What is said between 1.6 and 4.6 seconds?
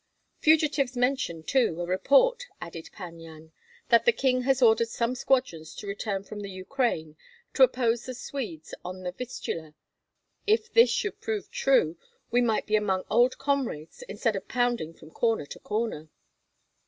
a report," added Pan Yan, "that the king has